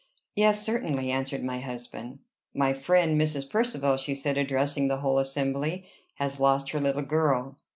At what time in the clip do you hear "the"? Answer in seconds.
4.87-5.01